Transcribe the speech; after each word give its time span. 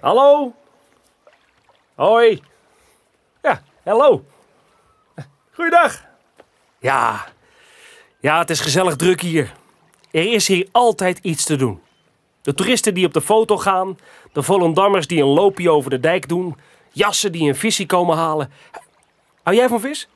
Hallo? 0.00 0.54
Hoi. 1.94 2.42
Ja, 3.42 3.62
hallo. 3.84 4.24
Goeiedag. 5.52 6.04
Ja, 6.78 7.26
ja, 8.20 8.38
het 8.38 8.50
is 8.50 8.60
gezellig 8.60 8.96
druk 8.96 9.20
hier. 9.20 9.52
Er 10.10 10.32
is 10.32 10.46
hier 10.46 10.68
altijd 10.72 11.18
iets 11.18 11.44
te 11.44 11.56
doen. 11.56 11.82
De 12.42 12.54
toeristen 12.54 12.94
die 12.94 13.06
op 13.06 13.12
de 13.12 13.20
foto 13.20 13.56
gaan, 13.56 13.98
de 14.32 14.42
Volendammers 14.42 15.06
die 15.06 15.22
een 15.22 15.28
loopje 15.28 15.70
over 15.70 15.90
de 15.90 16.00
dijk 16.00 16.28
doen, 16.28 16.56
jassen 16.92 17.32
die 17.32 17.48
een 17.48 17.56
visie 17.56 17.86
komen 17.86 18.16
halen. 18.16 18.52
Hou 19.42 19.56
jij 19.56 19.68
van 19.68 19.80
vis? 19.80 20.08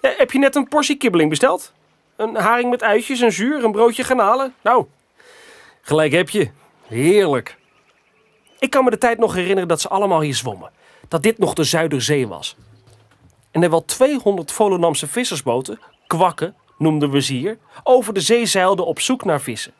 Ja, 0.00 0.14
heb 0.16 0.30
je 0.30 0.38
net 0.38 0.56
een 0.56 0.68
portie 0.68 0.96
kibbeling 0.96 1.30
besteld? 1.30 1.72
Een 2.16 2.36
haring 2.36 2.70
met 2.70 2.82
uitjes, 2.82 3.20
een 3.20 3.32
zuur, 3.32 3.64
een 3.64 3.72
broodje 3.72 4.04
garnalen? 4.04 4.54
Nou, 4.62 4.86
gelijk 5.80 6.12
heb 6.12 6.30
je. 6.30 6.50
Heerlijk. 6.86 7.57
Ik 8.58 8.70
kan 8.70 8.84
me 8.84 8.90
de 8.90 8.98
tijd 8.98 9.18
nog 9.18 9.34
herinneren 9.34 9.68
dat 9.68 9.80
ze 9.80 9.88
allemaal 9.88 10.20
hier 10.20 10.34
zwommen. 10.34 10.70
Dat 11.08 11.22
dit 11.22 11.38
nog 11.38 11.54
de 11.54 11.64
Zuiderzee 11.64 12.28
was. 12.28 12.56
En 13.50 13.62
er 13.62 13.70
wel 13.70 13.84
200 13.84 14.52
Volendamse 14.52 15.06
vissersboten, 15.06 15.80
kwakken 16.06 16.54
noemden 16.78 17.10
we 17.10 17.22
ze 17.22 17.32
hier, 17.32 17.58
over 17.82 18.14
de 18.14 18.20
zee 18.20 18.46
zeilden 18.46 18.86
op 18.86 19.00
zoek 19.00 19.24
naar 19.24 19.40
vissen. 19.40 19.72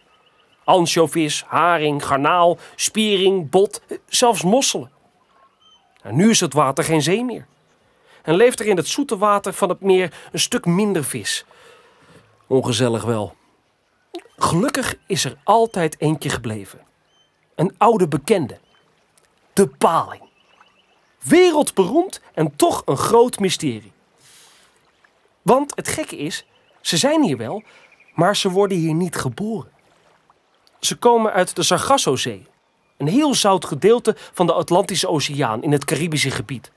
Ansjovis, 0.64 1.44
haring, 1.46 2.06
garnaal, 2.06 2.58
spiering, 2.74 3.50
bot, 3.50 3.82
zelfs 4.06 4.42
mosselen. 4.42 4.90
Nou, 6.02 6.14
nu 6.14 6.30
is 6.30 6.40
het 6.40 6.52
water 6.52 6.84
geen 6.84 7.02
zee 7.02 7.24
meer. 7.24 7.46
En 8.22 8.34
leeft 8.34 8.60
er 8.60 8.66
in 8.66 8.76
het 8.76 8.88
zoete 8.88 9.18
water 9.18 9.52
van 9.52 9.68
het 9.68 9.80
meer 9.80 10.14
een 10.32 10.40
stuk 10.40 10.66
minder 10.66 11.04
vis. 11.04 11.44
Ongezellig 12.46 13.04
wel. 13.04 13.34
Gelukkig 14.36 14.96
is 15.06 15.24
er 15.24 15.36
altijd 15.44 16.00
eentje 16.00 16.28
gebleven. 16.28 16.86
Een 17.54 17.74
oude 17.78 18.08
bekende. 18.08 18.58
De 19.58 19.66
paling. 19.66 20.22
Wereldberoemd 21.18 22.20
en 22.34 22.56
toch 22.56 22.82
een 22.84 22.96
groot 22.96 23.38
mysterie. 23.38 23.92
Want 25.42 25.76
het 25.76 25.88
gekke 25.88 26.16
is, 26.16 26.44
ze 26.80 26.96
zijn 26.96 27.22
hier 27.22 27.36
wel, 27.36 27.62
maar 28.14 28.36
ze 28.36 28.50
worden 28.50 28.78
hier 28.78 28.94
niet 28.94 29.16
geboren. 29.16 29.70
Ze 30.80 30.96
komen 30.96 31.32
uit 31.32 31.56
de 31.56 31.62
Sargassozee, 31.62 32.46
een 32.96 33.08
heel 33.08 33.34
zout 33.34 33.64
gedeelte 33.64 34.16
van 34.32 34.46
de 34.46 34.52
Atlantische 34.52 35.08
Oceaan 35.08 35.62
in 35.62 35.72
het 35.72 35.84
Caribische 35.84 36.30
gebied. 36.30 36.70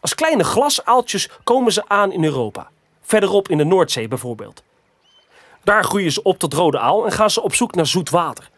Als 0.00 0.14
kleine 0.14 0.44
glasaaltjes 0.44 1.28
komen 1.44 1.72
ze 1.72 1.88
aan 1.88 2.12
in 2.12 2.24
Europa, 2.24 2.70
verderop 3.02 3.48
in 3.48 3.58
de 3.58 3.64
Noordzee 3.64 4.08
bijvoorbeeld. 4.08 4.62
Daar 5.64 5.84
groeien 5.84 6.12
ze 6.12 6.22
op 6.22 6.38
tot 6.38 6.54
rode 6.54 6.78
aal 6.78 7.04
en 7.04 7.12
gaan 7.12 7.30
ze 7.30 7.42
op 7.42 7.54
zoek 7.54 7.74
naar 7.74 7.86
zoet 7.86 8.10
water. 8.10 8.50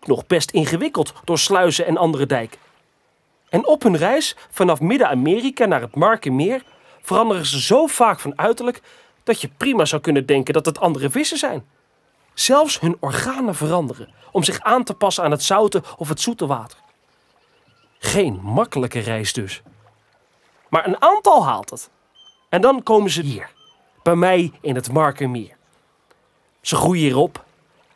Nog 0.00 0.26
best 0.26 0.50
ingewikkeld 0.50 1.12
door 1.24 1.38
sluizen 1.38 1.86
en 1.86 1.96
andere 1.96 2.26
dijken. 2.26 2.60
En 3.48 3.66
op 3.66 3.82
hun 3.82 3.96
reis 3.96 4.36
vanaf 4.50 4.80
Midden-Amerika 4.80 5.66
naar 5.66 5.80
het 5.80 5.94
Markenmeer 5.94 6.62
veranderen 7.02 7.46
ze 7.46 7.60
zo 7.60 7.86
vaak 7.86 8.20
van 8.20 8.38
uiterlijk 8.38 8.82
dat 9.22 9.40
je 9.40 9.50
prima 9.56 9.84
zou 9.84 10.02
kunnen 10.02 10.26
denken 10.26 10.54
dat 10.54 10.66
het 10.66 10.80
andere 10.80 11.10
vissen 11.10 11.38
zijn. 11.38 11.66
Zelfs 12.34 12.80
hun 12.80 12.96
organen 13.00 13.54
veranderen 13.54 14.08
om 14.32 14.42
zich 14.42 14.60
aan 14.60 14.84
te 14.84 14.94
passen 14.94 15.24
aan 15.24 15.30
het 15.30 15.42
zoute 15.42 15.82
of 15.96 16.08
het 16.08 16.20
zoete 16.20 16.46
water. 16.46 16.78
Geen 17.98 18.40
makkelijke 18.42 18.98
reis 18.98 19.32
dus. 19.32 19.62
Maar 20.68 20.86
een 20.86 21.02
aantal 21.02 21.44
haalt 21.44 21.70
het. 21.70 21.90
En 22.48 22.60
dan 22.60 22.82
komen 22.82 23.10
ze 23.10 23.22
hier, 23.22 23.50
bij 24.02 24.14
mij 24.14 24.52
in 24.60 24.74
het 24.74 24.92
Markenmeer. 24.92 25.56
Ze 26.60 26.76
groeien 26.76 27.02
hierop, 27.02 27.44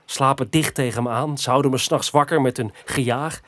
slapen 0.05 0.50
dicht 0.50 0.75
tegen 0.75 1.03
me 1.03 1.08
aan, 1.08 1.39
ze 1.39 1.50
houden 1.50 1.70
me 1.70 1.78
s'nachts 1.78 2.11
wakker 2.11 2.41
met 2.41 2.56
hun 2.56 2.72
gejaag. 2.84 3.41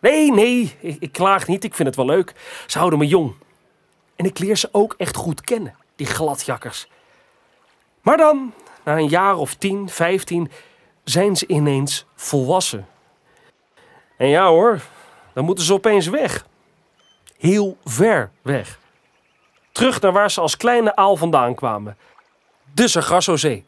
Nee, 0.00 0.32
nee, 0.32 0.76
ik, 0.80 0.96
ik 1.00 1.12
klaag 1.12 1.46
niet, 1.46 1.64
ik 1.64 1.74
vind 1.74 1.88
het 1.88 1.96
wel 1.96 2.06
leuk. 2.06 2.34
Ze 2.66 2.78
houden 2.78 2.98
me 2.98 3.06
jong. 3.06 3.34
En 4.16 4.24
ik 4.24 4.38
leer 4.38 4.56
ze 4.56 4.68
ook 4.72 4.94
echt 4.96 5.16
goed 5.16 5.40
kennen, 5.40 5.74
die 5.96 6.06
gladjakkers. 6.06 6.88
Maar 8.02 8.16
dan, 8.16 8.52
na 8.84 8.96
een 8.98 9.08
jaar 9.08 9.36
of 9.36 9.54
tien, 9.54 9.88
vijftien, 9.88 10.50
zijn 11.04 11.36
ze 11.36 11.46
ineens 11.46 12.06
volwassen. 12.14 12.86
En 14.16 14.28
ja 14.28 14.48
hoor, 14.48 14.80
dan 15.32 15.44
moeten 15.44 15.64
ze 15.64 15.72
opeens 15.72 16.06
weg. 16.06 16.46
Heel 17.38 17.76
ver 17.84 18.30
weg. 18.42 18.78
Terug 19.72 20.00
naar 20.00 20.12
waar 20.12 20.30
ze 20.30 20.40
als 20.40 20.56
kleine 20.56 20.96
aal 20.96 21.16
vandaan 21.16 21.54
kwamen. 21.54 21.96
De 22.74 22.88
Sargassozee. 22.88 23.64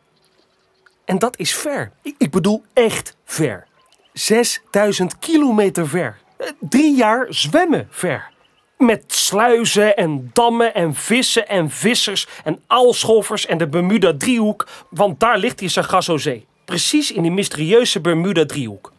En 1.13 1.19
dat 1.19 1.39
is 1.39 1.55
ver. 1.55 1.93
Ik, 2.19 2.31
bedoel 2.31 2.63
echt 2.73 3.17
ver. 3.25 3.67
6000 4.13 5.19
kilometer 5.19 5.89
ver. 5.89 6.19
Eh, 6.37 6.47
Drie 6.61 6.97
jaar 6.97 7.27
zwemmen 7.29 7.87
ver. 7.91 8.31
Met 8.79 9.05
sluizen 9.07 9.97
en 9.97 10.31
dammen 10.33 10.75
en 10.75 10.95
vissen 10.95 11.49
en 11.49 11.71
vissers 11.71 12.29
en 12.45 12.63
aalscholvers 12.67 13.47
en 13.47 13.59
de 13.59 13.67
Bermuda-driehoek, 13.69 14.67
want 14.91 15.21
daar 15.21 15.39
ligt 15.39 15.59
die 15.59 15.69
Sargassozee. 15.69 16.47
Precies 16.65 17.11
in 17.11 17.23
die 17.23 17.31
mysterieuze 17.31 18.01
Bermuda-driehoek. 18.01 18.93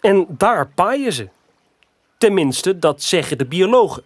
En 0.00 0.26
daar 0.28 0.68
paaien 0.68 1.12
ze. 1.12 1.28
Tenminste, 2.18 2.78
dat 2.78 3.02
zeggen 3.02 3.38
de 3.38 3.46
biologen. 3.46 4.02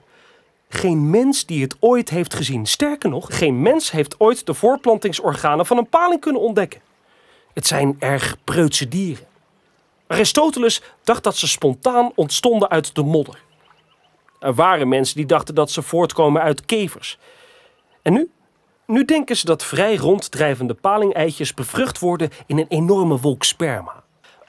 Geen 0.68 1.10
mens 1.10 1.46
die 1.46 1.62
het 1.62 1.76
ooit 1.80 2.10
heeft 2.10 2.34
gezien. 2.34 2.66
Sterker 2.66 3.10
nog, 3.10 3.38
geen 3.38 3.62
mens 3.62 3.90
heeft 3.90 4.20
ooit 4.20 4.46
de 4.46 4.54
voorplantingsorganen 4.54 5.66
van 5.66 5.78
een 5.78 5.88
paling 5.88 6.20
kunnen 6.20 6.42
ontdekken. 6.42 6.80
Het 7.54 7.66
zijn 7.66 7.96
erg 7.98 8.36
preutse 8.44 8.88
dieren. 8.88 9.26
Aristoteles 10.06 10.82
dacht 11.04 11.22
dat 11.22 11.36
ze 11.36 11.48
spontaan 11.48 12.12
ontstonden 12.14 12.68
uit 12.68 12.94
de 12.94 13.02
modder. 13.02 13.42
Er 14.38 14.54
waren 14.54 14.88
mensen 14.88 15.16
die 15.16 15.26
dachten 15.26 15.54
dat 15.54 15.70
ze 15.70 15.82
voortkomen 15.82 16.42
uit 16.42 16.64
kevers. 16.64 17.18
En 18.02 18.12
nu? 18.12 18.30
Nu 18.86 19.04
denken 19.04 19.36
ze 19.36 19.44
dat 19.44 19.64
vrij 19.64 19.96
ronddrijvende 19.96 20.74
palingeitjes 20.74 21.54
bevrucht 21.54 21.98
worden 21.98 22.30
in 22.46 22.58
een 22.58 22.68
enorme 22.68 23.18
wolk 23.18 23.44
sperma. 23.44 24.02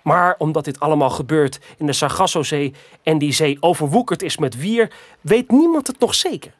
Maar 0.04 0.36
omdat 0.38 0.66
dit 0.66 0.80
allemaal 0.80 1.10
gebeurt 1.10 1.60
in 1.78 1.86
de 1.86 1.94
Sargassozee 1.94 2.74
en 3.04 3.18
die 3.18 3.32
zee 3.32 3.58
overwoekerd 3.60 4.22
is 4.22 4.38
met 4.38 4.58
wier, 4.58 4.92
weet 5.22 5.52
niemand 5.52 5.88
het 5.88 6.00
nog 6.00 6.16
zeker. 6.16 6.54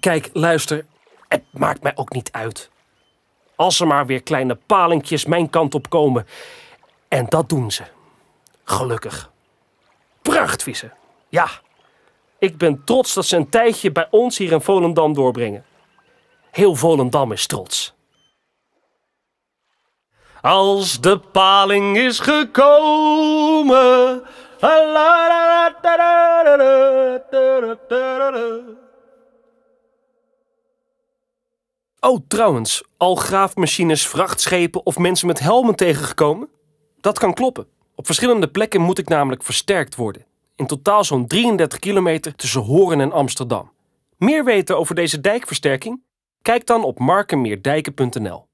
Kijk, 0.00 0.30
luister, 0.32 0.86
het 1.28 1.42
maakt 1.50 1.82
mij 1.82 1.92
ook 1.94 2.12
niet 2.12 2.32
uit. 2.32 2.70
Als 3.62 3.80
er 3.80 3.86
maar 3.86 4.06
weer 4.06 4.22
kleine 4.22 4.58
palingjes 4.66 5.24
mijn 5.24 5.50
kant 5.50 5.74
op 5.74 5.88
komen. 5.88 6.26
En 7.08 7.26
dat 7.28 7.48
doen 7.48 7.70
ze. 7.70 7.82
Gelukkig. 8.64 9.30
Prachtvissen. 10.22 10.92
Ja. 11.28 11.48
Ik 12.38 12.58
ben 12.58 12.82
trots 12.84 13.14
dat 13.14 13.26
ze 13.26 13.36
een 13.36 13.48
tijdje 13.48 13.92
bij 13.92 14.06
ons 14.10 14.38
hier 14.38 14.52
in 14.52 14.60
Volendam 14.60 15.14
doorbrengen. 15.14 15.64
Heel 16.50 16.74
Volendam 16.74 17.32
is 17.32 17.46
trots. 17.46 17.94
Als 20.40 21.00
de 21.00 21.18
paling 21.18 21.96
is 21.96 22.18
gekomen. 22.18 24.22
Oh, 32.06 32.20
trouwens, 32.28 32.84
al 32.96 33.14
graafmachines, 33.14 34.06
vrachtschepen 34.06 34.86
of 34.86 34.98
mensen 34.98 35.26
met 35.26 35.38
helmen 35.38 35.74
tegengekomen? 35.74 36.48
Dat 37.00 37.18
kan 37.18 37.34
kloppen. 37.34 37.66
Op 37.94 38.06
verschillende 38.06 38.48
plekken 38.48 38.80
moet 38.80 38.98
ik 38.98 39.08
namelijk 39.08 39.42
versterkt 39.42 39.94
worden. 39.94 40.26
In 40.56 40.66
totaal 40.66 41.04
zo'n 41.04 41.26
33 41.26 41.78
kilometer 41.78 42.34
tussen 42.34 42.60
Hoorn 42.60 43.00
en 43.00 43.12
Amsterdam. 43.12 43.72
Meer 44.16 44.44
weten 44.44 44.78
over 44.78 44.94
deze 44.94 45.20
dijkversterking? 45.20 46.02
Kijk 46.42 46.66
dan 46.66 46.84
op 46.84 46.98
markenmeerdijken.nl. 46.98 48.46